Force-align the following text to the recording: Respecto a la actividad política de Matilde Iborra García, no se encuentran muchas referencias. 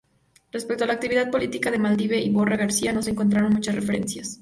Respecto 0.51 0.83
a 0.83 0.87
la 0.87 0.93
actividad 0.93 1.29
política 1.29 1.69
de 1.69 1.77
Matilde 1.77 2.19
Iborra 2.19 2.57
García, 2.57 2.91
no 2.91 3.03
se 3.03 3.11
encuentran 3.11 3.53
muchas 3.53 3.75
referencias. 3.75 4.39